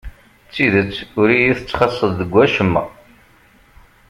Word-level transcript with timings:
D 0.45 0.49
tidet 0.53 0.97
ur 1.21 1.27
iyi-tesxaṣṣeḍ 1.31 2.11
deg 2.19 2.29
wacemma. 2.33 2.83